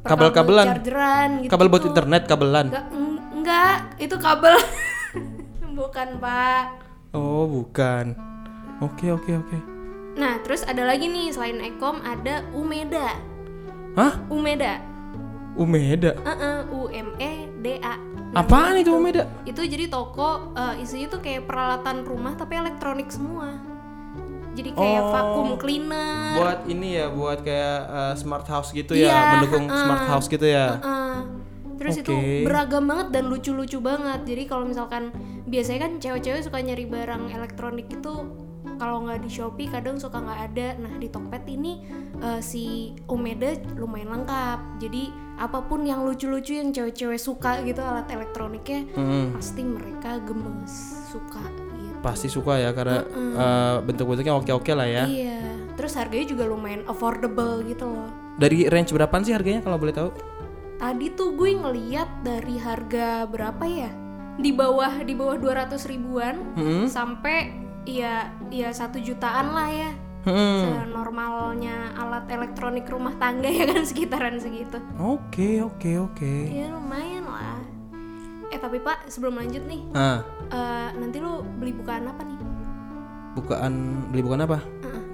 Kabel-kabelan? 0.05 0.67
chargeran 0.77 1.29
gitu. 1.41 1.51
Kabel 1.53 1.67
buat 1.73 1.85
internet, 1.89 2.23
kabelan. 2.29 2.69
Enggak, 2.69 2.87
en- 2.93 3.23
enggak, 3.33 3.77
itu 3.97 4.17
kabel. 4.21 4.55
Bukan 5.79 6.09
pak. 6.21 6.65
Oh, 7.17 7.49
bukan. 7.49 8.13
Oke, 8.85 9.09
oke, 9.09 9.31
oke. 9.41 9.59
Nah 10.19 10.43
terus 10.43 10.67
ada 10.67 10.83
lagi 10.83 11.07
nih 11.07 11.31
selain 11.31 11.63
Ekom 11.63 12.03
ada 12.03 12.43
Umeda. 12.51 13.15
Hah? 13.95 14.19
Umeda. 14.27 14.83
Umeda. 15.55 16.19
Uh 16.27 16.63
U 16.75 16.81
M 16.91 17.15
E 17.23 17.47
D 17.63 17.79
A. 17.79 17.95
Apaan 18.35 18.83
itu 18.83 18.91
Umeda? 18.91 19.31
Itu 19.47 19.63
jadi 19.63 19.87
toko 19.87 20.53
eh, 20.59 20.83
isinya 20.83 21.15
tuh 21.15 21.23
kayak 21.23 21.47
peralatan 21.47 22.03
rumah 22.03 22.35
tapi 22.35 22.59
elektronik 22.59 23.09
semua. 23.09 23.78
Jadi 24.59 24.75
kayak 24.75 25.03
Oh. 25.07 25.11
vacuum 25.15 25.51
cleaner. 25.55 26.35
Buat 26.35 26.61
ini 26.67 26.89
ya, 26.99 27.07
buat 27.09 27.39
kayak 27.41 27.79
uh, 27.87 28.15
smart 28.19 28.43
house 28.45 28.75
gitu 28.75 28.93
Iya, 28.93 29.07
ya, 29.07 29.19
mendukung 29.39 29.71
uh-uh. 29.71 29.79
smart 29.79 30.05
house 30.11 30.27
gitu 30.27 30.43
ya. 30.43 30.83
Heeh. 30.83 31.17
Terus 31.79 32.03
itu 32.03 32.11
Oke. 32.11 32.43
beragam 32.43 32.91
banget 32.91 33.09
dan 33.15 33.31
lucu-lucu 33.31 33.79
banget. 33.79 34.27
Jadi 34.27 34.43
kalau 34.45 34.67
misalkan 34.67 35.15
biasanya 35.47 35.87
kan 35.87 35.93
cewek-cewek 35.97 36.43
suka 36.43 36.59
nyari 36.59 36.91
barang 36.91 37.31
elektronik 37.31 37.87
itu 37.87 38.15
kalau 38.79 39.07
nggak 39.07 39.23
di 39.23 39.31
Shopee 39.31 39.71
kadang 39.71 39.95
suka 39.95 40.19
nggak 40.19 40.41
ada. 40.51 40.69
Nah 40.75 40.99
di 40.99 41.07
Tokped 41.07 41.47
ini 41.47 41.87
eh, 42.19 42.43
si 42.43 42.91
Umeda 43.07 43.55
lumayan 43.79 44.11
lengkap. 44.11 44.83
Jadi 44.83 45.07
apa 45.39 45.63
pun 45.63 45.87
yang 45.87 46.03
lucu-lucu 46.03 46.59
yang 46.59 46.75
cewek-cewek 46.75 47.15
suka 47.15 47.63
gitu 47.63 47.79
alat 47.79 48.11
elektroniknya 48.11 48.83
Mm-mm. 48.99 49.39
pasti 49.39 49.63
mereka 49.63 50.19
gemes 50.27 50.75
suka. 51.15 51.47
Pasti 51.99 52.27
suka 52.27 52.57
ya 52.57 52.71
karena 52.71 53.03
uh, 53.05 53.77
bentuk-bentuknya 53.83 54.35
oke-oke 54.35 54.73
lah 54.73 54.87
ya. 54.87 55.05
Iya. 55.05 55.41
Terus 55.75 55.95
harganya 55.95 56.27
juga 56.27 56.45
lumayan 56.47 56.83
affordable 56.87 57.63
gitu 57.63 57.87
loh. 57.87 58.11
Dari 58.39 58.67
range 58.67 58.91
berapaan 58.91 59.23
sih 59.23 59.35
harganya 59.35 59.63
kalau 59.63 59.79
boleh 59.79 59.95
tahu? 59.95 60.11
Tadi 60.79 61.11
tuh 61.11 61.35
gue 61.35 61.59
ngeliat 61.59 62.23
dari 62.23 62.55
harga 62.55 63.27
berapa 63.27 63.65
ya? 63.67 63.91
Di 64.39 64.55
bawah 64.55 65.03
di 65.03 65.15
bawah 65.19 65.35
200 65.35 65.75
ribuan 65.91 66.39
Hmm. 66.55 66.87
sampai 66.87 67.51
ya 67.83 68.31
ya 68.49 68.71
satu 68.71 69.03
jutaan 69.03 69.51
lah 69.51 69.71
ya. 69.71 69.91
Hmm. 70.23 70.87
Normalnya 70.93 71.95
alat 71.95 72.31
elektronik 72.31 72.87
rumah 72.87 73.15
tangga 73.19 73.51
ya 73.59 73.67
kan 73.67 73.83
sekitaran 73.83 74.39
segitu. 74.39 74.79
Oke, 74.99 75.63
oke, 75.63 75.91
oke. 75.99 76.35
Ya 76.47 76.71
lumayan 76.71 77.27
lah. 77.27 77.58
Eh 78.49 78.59
tapi 78.59 78.81
Pak 78.81 79.09
sebelum 79.09 79.37
lanjut 79.37 79.61
nih, 79.65 79.81
Ah, 79.93 80.25
eh, 80.49 80.89
nanti 80.97 81.21
lu 81.21 81.45
beli 81.59 81.73
bukaan 81.73 82.09
apa 82.09 82.23
nih? 82.25 82.37
bukaan 83.37 83.73
beli 84.11 84.19
bukan 84.19 84.41
apa? 84.43 84.59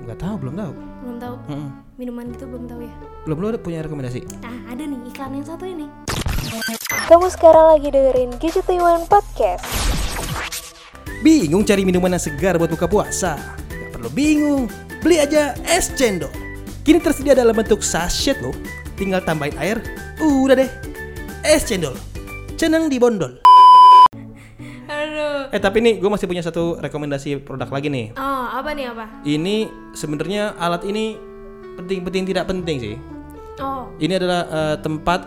Nggak 0.01 0.17
tahu, 0.17 0.35
belum 0.39 0.55
tahu. 0.57 0.73
Belum 1.03 1.17
tahu. 1.19 1.37
Mm-mm. 1.45 1.69
Minuman 1.95 2.25
gitu 2.33 2.49
belum 2.49 2.65
tahu 2.65 2.81
ya. 2.81 2.95
Belum 3.25 3.37
lu 3.37 3.47
ada 3.51 3.61
punya 3.61 3.85
rekomendasi? 3.85 4.25
Nah 4.41 4.73
ada 4.73 4.81
nih 4.81 5.01
iklan 5.05 5.33
yang 5.35 5.45
satu 5.45 5.65
ini. 5.67 5.87
Kamu 7.05 7.27
sekarang 7.29 7.67
lagi 7.69 7.89
dengerin 7.91 8.31
Gadgetawan 8.39 9.05
Podcast. 9.05 9.67
Bingung 11.21 11.65
cari 11.65 11.85
minuman 11.85 12.13
yang 12.13 12.23
segar 12.23 12.57
buat 12.57 12.71
buka 12.71 12.89
puasa? 12.89 13.37
Gak 13.69 13.91
perlu 13.93 14.09
bingung, 14.09 14.63
beli 15.01 15.21
aja 15.21 15.53
es 15.67 15.93
cendol. 15.93 16.33
Kini 16.81 17.01
tersedia 17.01 17.33
dalam 17.35 17.53
bentuk 17.53 17.81
sachet 17.81 18.41
loh. 18.41 18.57
Tinggal 18.95 19.21
tambahin 19.21 19.57
air, 19.59 19.85
udah 20.17 20.57
deh. 20.57 20.71
Es 21.43 21.65
cendol, 21.65 21.93
ceneng 22.55 22.87
di 22.87 22.97
bondol. 22.99 23.39
Aduh. 24.85 25.49
Eh 25.51 25.61
tapi 25.61 25.81
nih, 25.81 25.97
gue 25.99 26.11
masih 26.11 26.29
punya 26.29 26.45
satu 26.45 26.77
rekomendasi 26.79 27.41
produk 27.43 27.69
lagi 27.69 27.89
nih. 27.89 28.07
Oh 28.15 28.45
apa 28.51 28.71
nih 28.77 28.93
apa? 28.93 29.05
Ini 29.25 29.57
sebenarnya 29.97 30.55
alat 30.59 30.85
ini 30.85 31.17
penting-penting 31.81 32.23
tidak 32.29 32.45
penting 32.47 32.77
sih. 32.79 32.95
Oh 33.59 33.87
Ini 33.97 34.19
adalah 34.19 34.41
eh, 34.51 34.77
tempat 34.83 35.21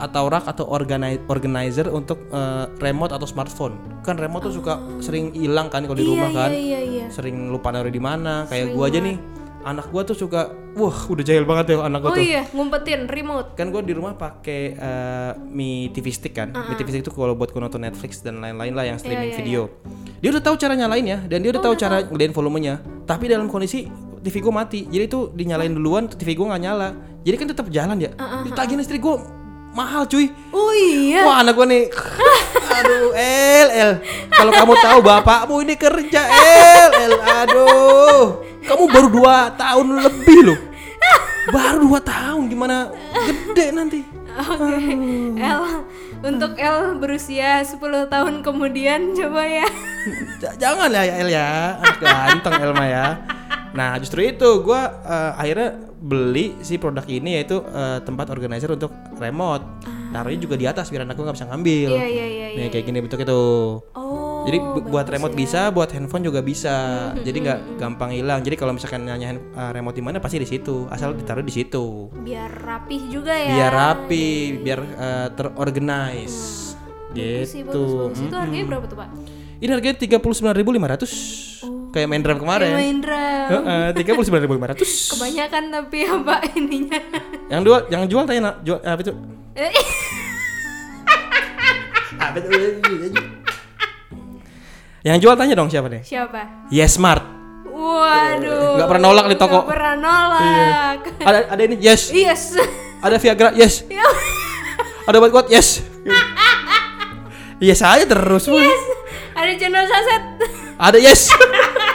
atau 0.00 0.32
rak 0.32 0.44
atau 0.48 0.64
organi- 0.68 1.20
organizer 1.28 1.88
untuk 1.88 2.24
eh, 2.32 2.64
remote 2.80 3.12
atau 3.12 3.26
smartphone. 3.28 3.76
Kan 4.04 4.16
remote 4.16 4.48
tuh 4.48 4.54
suka 4.60 4.80
sering 5.00 5.32
hilang 5.36 5.68
kan 5.68 5.84
kalau 5.84 5.96
di 5.98 6.04
iya 6.04 6.12
rumah 6.12 6.30
kan. 6.32 6.50
iya 6.52 6.60
iya 6.60 6.80
iya. 6.80 7.06
Sering 7.12 7.50
lupa 7.50 7.72
naruh 7.72 7.92
di 7.92 8.00
mana. 8.00 8.44
Kayak 8.48 8.72
gua 8.72 8.88
aja 8.88 9.00
nih, 9.00 9.16
anak 9.60 9.88
gua 9.88 10.02
tuh 10.02 10.14
suka 10.14 10.48
wah 10.72 10.98
udah 11.04 11.20
jahil 11.20 11.44
banget 11.44 11.72
ya 11.72 11.82
anak 11.82 12.00
gua 12.00 12.10
Oh 12.10 12.16
tuh. 12.16 12.22
iya 12.22 12.48
ngumpetin 12.48 13.04
remote. 13.04 13.52
Kan 13.54 13.68
gua 13.68 13.80
di 13.80 13.92
rumah 13.92 14.14
pakai 14.14 14.60
eh, 14.72 15.30
Mi 15.46 15.88
TV 15.88 16.08
Stick 16.08 16.32
kan. 16.32 16.48
Mi 16.50 16.74
TV 16.74 16.88
Stick 16.90 17.04
itu 17.04 17.12
kalau 17.12 17.32
buat 17.32 17.48
gua 17.48 17.66
nonton 17.66 17.80
Netflix 17.80 18.20
dan 18.20 18.38
lain-lain 18.38 18.72
lah 18.72 18.84
yang 18.84 18.96
streaming 18.96 19.28
Iya, 19.28 19.32
iya, 19.32 19.38
video. 19.38 19.60
Dia 20.18 20.28
udah 20.30 20.42
tahu 20.42 20.56
cara 20.56 20.72
nyalain 20.74 21.04
ya 21.04 21.18
dan 21.22 21.38
dia 21.40 21.50
udah 21.50 21.60
Oh, 21.60 21.66
tahu 21.66 21.74
cara 21.76 21.96
gedein 22.02 22.30
volumenya. 22.30 22.80
Tapi 23.04 23.24
dalam 23.26 23.46
kondisi 23.46 23.84
TV 24.20 24.40
gua 24.40 24.64
mati. 24.64 24.84
Jadi 24.84 25.04
itu 25.06 25.28
dinyalain 25.30 25.70
duluan 25.70 26.08
TV 26.08 26.32
gua 26.32 26.52
nggak 26.52 26.62
nyala. 26.62 26.88
Jadi 27.20 27.36
kan 27.36 27.46
tetap 27.48 27.66
jalan 27.68 27.96
ya. 27.96 28.10
Ditagihin 28.42 28.80
istri 28.80 28.96
gua 28.96 29.20
mahal 29.70 30.04
cuy. 30.04 30.32
Oh 30.50 30.72
iya. 30.72 31.20
Wah 31.22 31.40
anak 31.40 31.52
gua 31.52 31.64
nih 31.64 31.84
Aduh 32.80 33.12
El 33.12 33.68
El 33.68 33.92
Kalau 34.30 34.48
kamu 34.50 34.72
tahu 34.78 34.98
bapakmu 35.02 35.56
ini 35.60 35.74
kerja 35.74 36.22
El 36.32 36.90
El 36.96 37.14
Aduh 37.18 38.40
Kamu 38.70 38.84
baru 38.86 39.08
2 39.10 39.58
tahun 39.58 39.86
lebih 39.98 40.38
loh 40.46 40.58
Baru 41.50 41.90
2 41.90 41.98
tahun 42.06 42.42
gimana 42.46 42.94
gede 43.26 43.66
nanti 43.74 44.00
Oke. 44.30 44.94
L 45.36 45.62
untuk 46.22 46.54
L 46.54 46.78
berusia 46.96 47.66
10 47.66 47.76
tahun 48.06 48.34
kemudian 48.40 49.10
coba 49.10 49.42
ya. 49.42 49.66
Jangan 50.54 50.86
ya 50.86 51.02
El 51.18 51.28
ya 51.28 51.48
Anak 51.76 51.98
ganteng 51.98 52.54
Elma 52.62 52.86
ya 52.86 53.06
Nah 53.74 53.98
justru 53.98 54.22
itu 54.22 54.62
gua 54.62 55.02
eh, 55.02 55.32
akhirnya 55.34 55.68
beli 55.98 56.54
si 56.62 56.78
produk 56.78 57.02
ini 57.04 57.36
yaitu 57.36 57.58
eh, 57.60 57.98
tempat 58.00 58.30
organizer 58.30 58.70
untuk 58.70 58.94
remote 59.18 59.66
Taruhnya 60.10 60.38
juga 60.38 60.54
di 60.54 60.66
atas 60.66 60.88
biar 60.88 61.02
anak 61.02 61.18
gua 61.18 61.30
nggak 61.30 61.38
bisa 61.42 61.50
ngambil 61.50 61.88
Iya 61.90 62.06
iya 62.06 62.26
iya 62.26 62.46
iya. 62.54 62.58
Nih 62.60 62.66
kayak 62.70 62.84
gini 62.86 62.98
bentuknya 63.02 63.26
tuh 63.26 63.82
Oh. 63.92 64.09
Jadi 64.40 64.56
bu- 64.56 64.84
buat 64.86 65.04
remote 65.04 65.32
ya. 65.32 65.38
bisa, 65.38 65.60
buat 65.68 65.88
handphone 65.88 66.22
juga 66.22 66.40
bisa. 66.40 66.74
Jadi 67.14 67.38
nggak 67.40 67.58
gampang 67.76 68.10
hilang. 68.10 68.40
Jadi 68.40 68.54
kalau 68.54 68.72
misalkan 68.72 69.04
nanya 69.04 69.34
uh, 69.52 69.70
remote 69.70 69.92
di 69.92 70.00
mana 70.00 70.16
pasti 70.16 70.36
di 70.36 70.46
situ. 70.46 70.86
Asal 70.86 71.12
ditaruh 71.12 71.40
di 71.40 71.50
situ. 71.50 72.08
Biar 72.16 72.48
rapih 72.48 73.02
juga 73.06 73.32
ya. 73.32 73.52
Biar 73.52 73.70
rapi, 73.70 74.26
biar 74.56 74.80
uh, 74.80 75.28
terorganize. 75.30 76.72
Sih, 77.10 77.60
Gitu. 77.60 77.66
bagus, 77.66 77.90
bagus. 78.14 78.18
Itu 78.22 78.34
harganya 78.34 78.64
berapa 78.66 78.84
tuh, 78.86 78.96
Pak? 78.96 79.08
Ini 79.58 79.70
harganya 79.70 79.96
tiga 79.98 80.16
puluh 80.16 80.32
sembilan 80.32 80.56
ribu 80.56 80.70
lima 80.70 80.88
ratus. 80.88 81.12
Kayak 81.90 82.06
main 82.06 82.22
drum 82.22 82.38
Kayak 82.38 82.46
kemarin. 82.46 82.72
main 82.72 82.98
drum. 82.98 83.60
Tiga 83.92 84.10
puluh 84.14 84.24
sembilan 84.24 84.42
ribu 84.46 84.54
lima 84.54 84.68
ratus. 84.70 84.90
Kebanyakan 85.12 85.62
tapi 85.68 85.96
ya, 86.00 86.14
Pak, 86.16 86.40
ininya. 86.54 87.00
Yang 87.50 87.60
jual, 87.60 87.80
yang 87.90 88.02
jual 88.06 88.22
tanya 88.24 88.40
nak, 88.40 88.56
jual 88.62 88.78
apa 88.78 89.00
itu? 89.02 89.12
Eh, 89.52 89.72
Apa 92.16 92.36
itu? 92.38 92.50
Yang 95.00 95.18
jual 95.24 95.34
tanya 95.36 95.56
dong 95.56 95.72
siapa 95.72 95.88
nih? 95.88 96.04
Siapa? 96.04 96.68
Yes 96.68 97.00
Smart. 97.00 97.24
Waduh. 97.64 98.76
Nggak 98.76 98.88
pernah 98.92 99.04
nolak 99.08 99.26
di 99.32 99.36
toko. 99.40 99.64
Nggak 99.64 99.72
pernah 99.72 99.94
nolak. 99.96 100.98
Ada 101.24 101.38
ada 101.56 101.62
ini 101.64 101.76
yes. 101.80 102.12
Yes. 102.12 102.52
Ada 103.00 103.16
Viagra, 103.16 103.56
yes. 103.56 103.88
Ya. 103.88 104.04
Ada 105.08 105.16
buat 105.16 105.32
kuat, 105.32 105.46
yes. 105.48 105.80
Yes 107.56 107.80
aja 107.80 108.04
terus. 108.04 108.44
Bu. 108.44 108.60
Ada 109.36 109.52
channel 109.56 109.84
saset. 109.88 110.22
Ada 110.76 110.98
yes. 111.00 111.32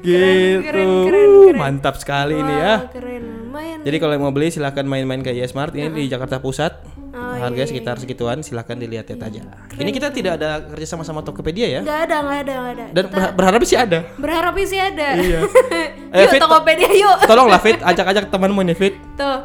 gitu. 0.00 0.64
keren, 0.64 0.88
keren, 1.04 1.28
keren. 1.44 1.56
Mantap 1.56 1.94
sekali 1.96 2.34
ini 2.34 2.54
ya. 2.54 2.74
Keren. 2.88 3.22
Lumayan. 3.46 3.78
Jadi 3.82 3.96
kalau 3.98 4.14
mau 4.16 4.30
beli 4.30 4.48
silahkan 4.48 4.86
main-main 4.86 5.20
ke 5.20 5.34
Yesmart 5.34 5.74
ini 5.74 5.90
di 5.90 6.02
Jakarta 6.06 6.38
Pusat. 6.38 7.00
Oh, 7.10 7.34
Harganya 7.34 7.66
sekitar 7.66 7.98
segituan, 7.98 8.38
silahkan 8.46 8.78
dilihat 8.78 9.10
aja. 9.10 9.42
Ini 9.74 9.90
kita 9.90 10.14
tidak 10.14 10.38
ada 10.38 10.62
kerja 10.62 10.86
sama 10.86 11.02
sama 11.02 11.26
Tokopedia 11.26 11.66
ya. 11.66 11.80
Nggak 11.82 12.00
ada, 12.06 12.16
nggak 12.22 12.38
ada, 12.46 12.54
nggak 12.54 12.74
ada. 12.78 12.84
Dan 12.94 13.04
berha- 13.10 13.34
berharap 13.34 13.60
sih 13.66 13.74
ada. 13.74 13.98
Berharap 14.14 14.54
sih 14.62 14.78
ada. 14.78 15.08
Iya. 15.18 15.40
yuk, 16.22 16.30
Fit, 16.30 16.38
Tokopedia 16.38 16.90
yuk. 16.94 17.18
Tolonglah 17.26 17.58
Fit, 17.58 17.82
ajak-ajak 17.82 18.30
temanmu 18.30 18.62
nih 18.62 18.76
Fit. 18.78 18.94
Tuh. 19.18 19.38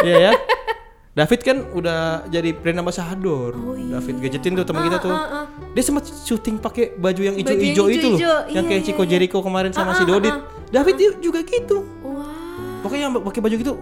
Iya 0.00 0.16
ya. 0.16 0.32
David 1.10 1.40
kan 1.42 1.56
udah 1.74 2.22
jadi 2.30 2.54
brand 2.54 2.86
ambassador. 2.86 3.50
David 3.74 4.16
gadgetin 4.22 4.54
tuh 4.54 4.62
teman 4.62 4.86
kita 4.86 5.02
tuh. 5.02 5.10
ah, 5.10 5.42
ah. 5.42 5.44
Dia 5.74 5.82
sempat 5.82 6.06
syuting 6.06 6.62
pakai 6.62 6.94
baju 6.94 7.18
yang 7.18 7.34
ijo-ijo 7.34 7.90
itu 7.90 8.06
loh. 8.14 8.18
Yang 8.46 8.46
iya, 8.46 8.60
kayak 8.62 8.80
iya, 8.80 8.86
Chico 8.86 9.02
iya. 9.02 9.10
Jericho 9.10 9.38
kemarin 9.42 9.74
sama 9.74 9.90
Ah, 9.90 9.98
si 9.98 10.06
ah, 10.06 10.08
Dodit. 10.08 10.30
ah, 10.30 10.46
David 10.70 11.18
juga 11.18 11.42
gitu. 11.42 11.82
Wah, 12.06 12.30
Pokoknya 12.86 13.10
yang 13.10 13.14
pakai 13.18 13.40
baju 13.42 13.56
gitu 13.58 13.74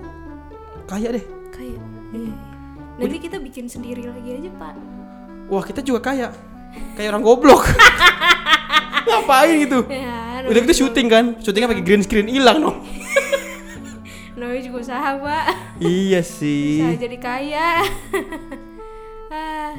kaya 0.88 1.08
deh. 1.12 1.24
kayak. 1.52 1.80
iya. 2.16 2.34
Nanti 2.96 3.16
kita 3.20 3.36
bikin 3.36 3.68
sendiri 3.68 4.08
lagi 4.08 4.40
aja, 4.40 4.50
Pak. 4.56 4.74
Wah, 5.52 5.62
kita 5.62 5.84
juga 5.84 6.00
kaya. 6.00 6.32
Kayak 6.96 7.12
orang 7.12 7.24
goblok. 7.28 7.62
Ngapain 9.08 9.54
gitu? 9.68 9.84
Ya, 9.92 10.42
Udah 10.48 10.60
kita 10.64 10.74
syuting 10.74 11.06
kan? 11.12 11.24
Syutingnya 11.44 11.68
pakai 11.76 11.84
green 11.84 12.00
screen 12.00 12.28
hilang 12.28 12.58
dong. 12.64 12.76
namanya 14.38 14.62
juga 14.62 14.78
usaha, 14.86 15.18
Pak. 15.18 15.44
iya 15.82 16.22
Usaha 16.24 16.38
sih. 16.40 16.96
jadi 16.96 17.16
kaya. 17.18 17.82
ah, 19.34 19.74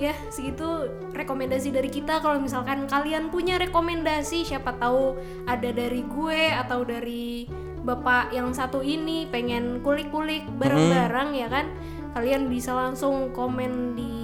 ya 0.00 0.16
segitu 0.32 0.64
rekomendasi 1.12 1.70
dari 1.70 1.92
kita 1.92 2.24
kalau 2.24 2.40
misalkan 2.40 2.88
kalian 2.88 3.28
punya 3.28 3.60
rekomendasi 3.60 4.48
siapa 4.48 4.76
tahu 4.80 5.16
ada 5.44 5.70
dari 5.70 6.02
gue 6.08 6.42
atau 6.56 6.82
dari 6.88 7.44
bapak 7.84 8.32
yang 8.32 8.52
satu 8.52 8.80
ini 8.80 9.28
pengen 9.28 9.84
kulik-kulik 9.84 10.44
bareng-bareng 10.56 11.36
ya 11.36 11.48
kan 11.48 11.68
kalian 12.16 12.48
bisa 12.48 12.72
langsung 12.72 13.32
komen 13.36 13.96
di 13.96 14.20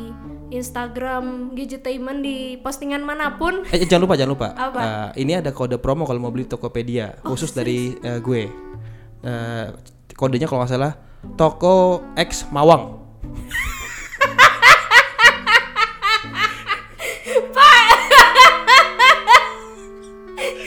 Instagram 0.46 1.52
Gadgetainment 1.58 2.22
di 2.22 2.54
postingan 2.62 3.02
mana 3.02 3.34
pun 3.34 3.66
Eh 3.68 3.82
jangan 3.82 4.06
lupa 4.06 4.14
jangan 4.14 4.32
lupa. 4.32 4.48
Apa? 4.54 4.80
Eh, 4.80 5.26
ini 5.26 5.34
ada 5.34 5.50
kode 5.50 5.76
promo 5.82 6.06
kalau 6.06 6.22
mau 6.22 6.30
beli 6.30 6.46
Tokopedia 6.46 7.18
khusus 7.26 7.50
dari 7.50 7.98
eh, 7.98 8.22
gue. 8.22 8.46
Eh, 9.26 9.66
kodenya 10.14 10.46
kalau 10.46 10.62
nggak 10.62 10.70
salah 10.70 10.92
Toko 11.34 11.98
X 12.14 12.46
Mawang. 12.48 13.02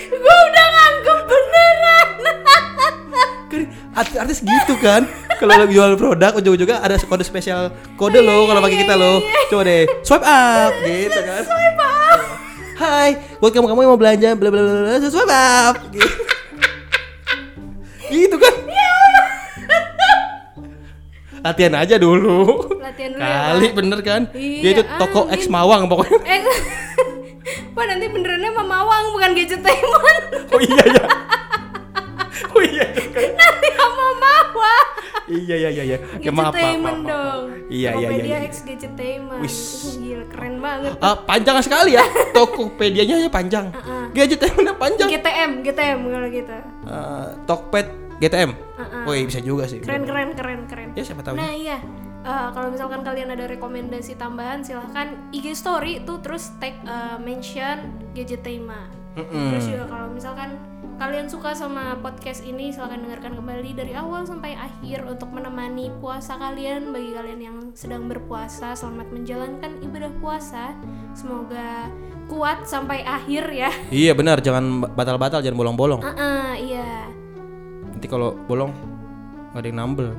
gue 0.10 0.36
udah 0.50 0.66
nganggep 0.68 1.20
beneran 1.26 2.08
Kan 3.50 3.62
art- 3.96 4.20
artis 4.20 4.40
gitu 4.44 4.74
kan. 4.78 5.08
Kalau 5.40 5.56
lagi 5.56 5.72
jual 5.72 5.96
produk 5.96 6.36
ujung-ujungnya 6.36 6.84
ada 6.84 7.00
kode 7.00 7.24
spesial 7.24 7.72
kode 7.96 8.20
loh 8.20 8.44
kalau 8.46 8.60
pakai 8.60 8.84
kita 8.84 8.94
loh. 8.94 9.24
Coba 9.48 9.62
deh 9.64 9.88
swipe 10.04 10.26
up 10.28 10.72
gitu 10.84 11.20
kan. 11.20 11.42
Swipe 11.48 11.80
up. 11.82 12.20
Hai, 12.80 13.10
buat 13.40 13.52
kamu-kamu 13.52 13.80
yang 13.84 13.92
mau 13.92 14.00
belanja 14.00 14.30
bla 14.36 14.50
bla 14.52 14.62
bla 14.62 15.00
swipe 15.00 15.32
up. 15.32 15.76
Gitu 15.90 16.29
Latihan 21.50 21.74
aja 21.76 21.96
dulu. 21.96 22.38
latihan 22.78 23.10
dulu 23.12 23.22
ya 23.22 23.38
Kali 23.50 23.66
Pak. 23.66 23.74
bener 23.76 24.00
kan? 24.02 24.22
Iya, 24.32 24.62
Dia 24.62 24.72
itu 24.72 24.84
toko 24.96 25.20
amin. 25.24 25.34
X 25.34 25.42
Mawang 25.48 25.82
pokoknya. 25.86 26.20
eh 26.30 26.42
Pak 27.76 27.84
nanti 27.84 28.06
benerannya 28.08 28.52
Mamawang 28.52 29.06
bukan 29.12 29.30
Gadgetainment 29.34 30.24
Oh 30.54 30.60
iya 30.60 30.84
ya. 30.86 31.04
Oh 32.50 32.62
iya 32.62 32.86
juga. 32.92 33.20
nanti 33.32 33.68
sama 33.72 34.08
Mawang 34.16 34.88
Iya 35.28 35.56
iya 35.56 35.70
iya 35.72 35.84
iya. 35.86 35.98
Ya, 36.20 36.32
maaf, 36.32 36.52
maaf, 36.52 36.78
maaf, 36.80 37.00
dong 37.04 37.42
Iya 37.68 37.90
iya 37.92 38.08
iya. 38.08 38.10
Tokopedia 38.10 38.30
iya. 38.36 38.38
X 38.46 38.54
Gadgetainment 38.64 39.40
Wis. 39.40 39.58
Gila 39.96 40.26
keren 40.28 40.56
banget 40.58 40.92
Ah, 41.00 41.16
panjang 41.18 41.58
sekali 41.60 41.92
ya. 41.94 42.04
Tokopedia-nya 42.32 43.16
ya 43.20 43.30
panjang. 43.30 43.66
Gadget 44.10 44.42
yang 44.44 44.74
panjang. 44.76 45.08
GTM 45.08 45.52
GTM 45.62 45.98
kalau 46.04 46.28
gitu 46.28 46.56
Eh, 46.84 47.26
Tokped 47.46 47.88
GTM. 48.20 48.52
Oh 49.08 49.14
iya 49.14 49.24
bisa 49.28 49.40
juga 49.44 49.68
sih. 49.70 49.80
Keren 49.84 50.04
keren 50.04 50.34
keren 50.34 50.62
keren. 50.66 50.90
Ya 50.96 51.04
siapa 51.06 51.22
tahu. 51.22 51.36
Nah 51.38 51.52
iya. 51.54 51.80
Eh, 52.20 52.50
kalau 52.52 52.68
misalkan 52.68 53.00
kalian 53.00 53.32
ada 53.32 53.48
rekomendasi 53.48 54.20
tambahan 54.20 54.60
silahkan 54.60 55.16
IG 55.32 55.56
story 55.56 56.04
tuh 56.04 56.20
terus 56.20 56.52
tag 56.60 56.76
eh, 56.84 57.18
mention 57.24 57.96
Gadgetainment 58.12 59.00
Mm-mm. 59.18 59.56
Terus 59.56 59.66
juga 59.72 59.86
kalau 59.90 60.08
misalkan 60.14 60.56
kalian 61.00 61.28
suka 61.32 61.56
sama 61.56 61.98
podcast 62.00 62.44
ini 62.46 62.70
silahkan 62.70 63.02
dengarkan 63.02 63.36
kembali 63.40 63.72
dari 63.76 63.96
awal 63.96 64.24
sampai 64.24 64.54
akhir 64.54 65.08
untuk 65.10 65.34
menemani 65.34 65.90
puasa 66.00 66.38
kalian. 66.38 66.94
Bagi 66.94 67.12
kalian 67.18 67.40
yang 67.42 67.58
sedang 67.74 68.06
berpuasa 68.06 68.78
selamat 68.78 69.10
menjalankan 69.12 69.72
ibadah 69.84 70.12
puasa. 70.24 70.72
Semoga 71.18 71.90
kuat 72.30 72.64
sampai 72.70 73.02
akhir 73.04 73.50
ya. 73.50 73.72
Iya 73.90 74.14
benar, 74.14 74.40
jangan 74.40 74.86
batal-batal, 74.94 75.42
jangan 75.42 75.58
bolong-bolong. 75.58 76.00
Ah, 76.06 76.14
ah, 76.16 76.52
iya 76.54 77.10
Nanti 78.00 78.08
kalau 78.08 78.32
bolong 78.48 78.72
nggak 79.52 79.60
ada 79.60 79.68
yang 79.68 79.80
nambel. 79.84 80.16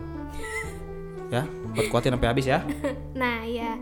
ya, 1.33 1.49
buat 1.73 1.89
kuatin 1.89 2.13
sampai 2.13 2.29
habis 2.29 2.45
ya. 2.45 2.61
nah 3.21 3.41
iya 3.41 3.81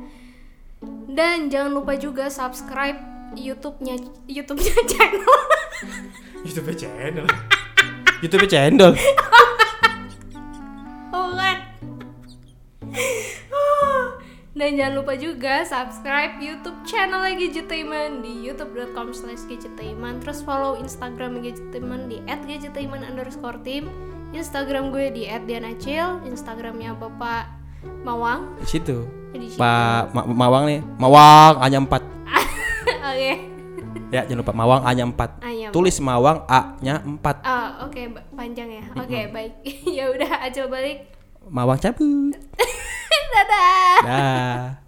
dan 1.10 1.50
jangan 1.50 1.74
lupa 1.74 1.98
juga 1.98 2.30
subscribe 2.30 2.94
YouTube-nya 3.34 3.98
YouTube-nya 4.30 4.74
channel 4.94 5.34
YouTube 6.46 6.70
channel. 6.78 7.26
YouTube 8.22 8.46
channel. 8.46 8.94
Oh 11.10 11.34
kan. 11.34 11.58
Dan 14.58 14.74
jangan 14.74 14.94
lupa 14.98 15.14
juga 15.14 15.62
subscribe 15.62 16.42
YouTube 16.42 16.82
channel 16.82 17.22
Gadgetainment 17.30 18.26
di 18.26 18.42
youtube.com 18.42 19.14
slash 19.14 19.46
gadgetainment 19.46 20.18
Terus 20.18 20.42
follow 20.42 20.74
Instagram 20.74 21.38
Gadgetainment 21.38 22.10
di 22.10 22.18
at 22.26 22.42
gadgetainment 22.42 23.06
underscore 23.06 23.54
team 23.62 23.86
Instagram 24.28 24.90
gue 24.90 25.08
di 25.08 25.24
at 25.24 25.46
dianacil 25.46 26.26
Instagramnya 26.26 26.92
Bapak 26.92 27.54
Mawang 28.02 28.58
Di 28.58 28.66
situ. 28.68 29.06
di 29.30 29.46
situ. 29.46 29.56
Pak 29.56 30.10
Ma- 30.10 30.26
Mawang 30.26 30.66
nih, 30.66 30.82
Mawang 30.98 31.62
hanya 31.62 31.78
4. 31.78 31.88
Oke 33.08 33.32
Ya, 34.08 34.24
jangan 34.24 34.42
lupa 34.42 34.52
Mawang 34.52 34.82
hanya 34.82 35.04
4. 35.06 35.38
Ayam. 35.38 35.70
Tulis 35.70 35.96
Mawang 36.02 36.42
A-nya 36.44 36.98
4. 36.98 37.22
Ah, 37.40 37.86
Oke 37.86 38.10
ba- 38.10 38.26
panjang 38.34 38.68
ya 38.68 38.84
Oke 38.98 39.30
baik 39.30 39.54
ya 39.96 40.10
udah 40.10 40.42
acil 40.42 40.66
balik 40.66 41.06
Mawang 41.46 41.78
cabut. 41.78 42.34
Dadah 43.34 43.96
Dah. 44.04 44.87